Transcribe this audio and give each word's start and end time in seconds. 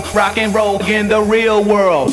roll, 0.00 0.14
rock 0.14 0.38
and 0.38 0.54
roll 0.54 0.84
in 0.84 1.08
the 1.08 1.20
real 1.20 1.62
world. 1.64 2.12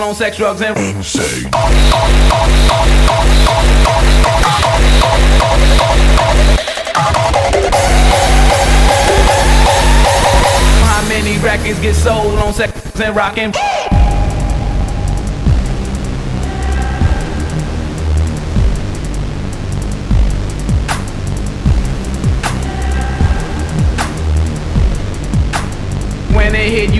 On 0.00 0.14
sex, 0.14 0.36
drugs, 0.36 0.62
and 0.62 0.76
Insane. 0.76 1.50
how 10.84 11.08
many 11.08 11.38
records 11.38 11.80
get 11.80 11.94
sold 11.94 12.38
on 12.38 12.52
sex 12.52 13.00
and 13.00 13.14
rock 13.14 13.38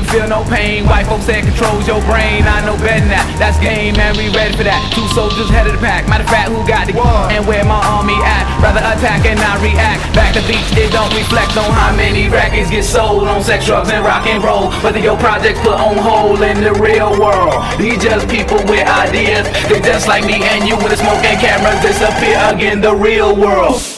feel 0.09 0.27
no 0.29 0.45
pain. 0.48 0.85
White 0.89 1.07
folks 1.07 1.27
that 1.29 1.45
controls 1.45 1.87
your 1.87 2.01
brain. 2.09 2.45
I 2.48 2.65
know 2.65 2.77
better 2.80 3.05
than 3.05 3.12
that. 3.12 3.27
That's 3.37 3.61
game, 3.61 3.97
man. 3.97 4.17
We 4.17 4.33
ready 4.33 4.57
for 4.57 4.65
that. 4.65 4.81
Two 4.93 5.05
soldiers 5.12 5.48
head 5.53 5.69
of 5.69 5.77
the 5.77 5.83
pack. 5.83 6.09
Matter 6.09 6.25
of 6.25 6.31
fact, 6.33 6.48
who 6.48 6.61
got 6.65 6.89
the 6.89 6.97
and 7.33 7.45
where 7.47 7.65
my 7.65 7.79
army 7.79 8.17
at? 8.25 8.45
Rather 8.61 8.81
attack 8.81 9.29
and 9.29 9.39
not 9.39 9.61
react. 9.61 10.01
Back 10.17 10.34
to 10.34 10.43
beats, 10.48 10.73
it 10.77 10.91
don't 10.91 11.12
reflect 11.12 11.57
on 11.57 11.69
how 11.71 11.93
many 11.95 12.29
records 12.29 12.73
get 12.73 12.84
sold 12.84 13.29
on 13.29 13.45
sex, 13.45 13.67
drugs, 13.69 13.93
and 13.93 14.05
rock 14.05 14.27
and 14.27 14.43
roll. 14.43 14.73
Whether 14.81 15.01
your 15.01 15.17
projects 15.21 15.61
put 15.61 15.77
on 15.77 15.97
hold 16.01 16.41
in 16.43 16.61
the 16.65 16.73
real 16.81 17.12
world. 17.20 17.61
These 17.79 18.03
just 18.03 18.29
people 18.29 18.59
with 18.67 18.87
ideas. 18.89 19.47
They 19.69 19.81
just 19.81 20.09
like 20.09 20.25
me 20.25 20.41
and 20.41 20.65
you 20.65 20.77
with 20.77 20.91
the 20.91 20.98
smoke 20.98 21.23
and 21.25 21.39
cameras 21.41 21.81
disappear 21.84 22.41
again. 22.48 22.81
The 22.81 22.95
real 22.95 23.36
world. 23.36 23.98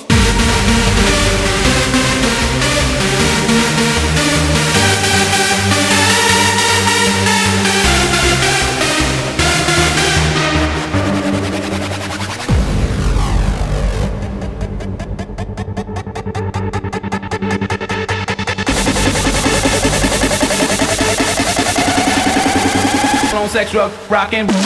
On 23.41 23.49
sex, 23.49 23.71
drug, 23.71 23.91
rock 24.11 24.35
and 24.35 24.51
When 24.51 24.61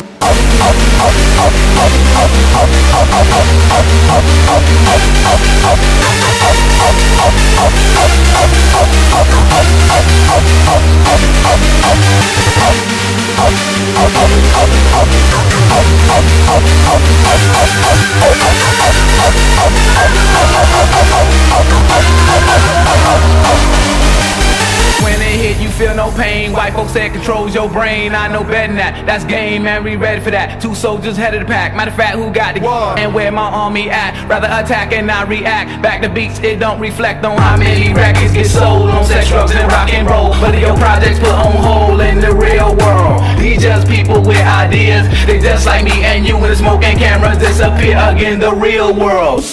feel 25.84 25.94
no 25.94 26.10
pain. 26.16 26.52
White 26.52 26.72
folks 26.72 26.94
that 26.94 27.12
controls 27.12 27.54
your 27.54 27.68
brain. 27.68 28.14
I 28.14 28.28
know 28.28 28.42
better 28.42 28.68
than 28.68 28.76
that. 28.76 29.04
That's 29.06 29.24
game, 29.24 29.64
man. 29.64 29.84
We 29.84 29.96
ready 29.96 30.20
for 30.20 30.30
that. 30.30 30.60
Two 30.60 30.74
soldiers 30.74 31.16
head 31.16 31.34
of 31.34 31.40
the 31.40 31.46
pack. 31.46 31.74
Matter 31.76 31.90
of 31.90 31.96
fact, 31.96 32.16
who 32.16 32.32
got 32.32 32.54
the 32.54 32.60
gun 32.60 32.98
and 32.98 33.14
where 33.14 33.30
my 33.30 33.42
army 33.42 33.90
at? 33.90 34.12
Rather 34.28 34.46
attack 34.46 34.92
and 34.92 35.06
not 35.06 35.28
react. 35.28 35.82
Back 35.82 36.00
to 36.02 36.08
beats, 36.08 36.38
it 36.40 36.58
don't 36.58 36.80
reflect 36.80 37.24
on 37.24 37.36
how 37.36 37.56
many 37.56 37.92
records 37.92 38.32
get 38.32 38.46
sold 38.46 38.90
on 38.90 39.04
sex, 39.04 39.28
drugs, 39.28 39.52
and 39.52 39.70
rock 39.70 39.92
and 39.92 40.08
roll. 40.08 40.32
Whether 40.40 40.58
your 40.58 40.76
projects 40.76 41.18
put 41.18 41.36
on 41.36 41.52
hold 41.52 42.00
in 42.00 42.20
the 42.20 42.34
real 42.34 42.74
world. 42.76 43.20
These 43.38 43.62
just 43.62 43.86
people 43.86 44.22
with 44.22 44.40
ideas. 44.40 45.04
They 45.26 45.38
just 45.38 45.66
like 45.66 45.84
me 45.84 46.02
and 46.04 46.26
you 46.26 46.38
with 46.38 46.50
the 46.50 46.56
smoke 46.56 46.82
and 46.82 46.98
cameras 46.98 47.38
disappear 47.38 47.98
again. 48.00 48.38
The 48.38 48.54
real 48.54 48.94
world. 48.94 49.44